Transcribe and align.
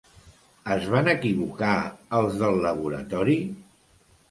Es 0.75 0.87
van 0.93 1.09
equivocar 1.13 1.75
els 2.21 2.41
del 2.41 2.59
laboratori? 2.65 3.39